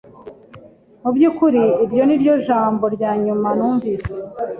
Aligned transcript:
Mu 1.01 1.09
byukuri 1.15 1.61
iryo 1.83 2.03
ni 2.05 2.15
ryo 2.21 2.35
jambo 2.47 2.85
rya 2.95 3.11
nyuma 3.23 3.49
numvise 3.57 4.13